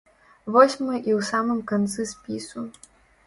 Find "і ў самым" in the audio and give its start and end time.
1.09-1.59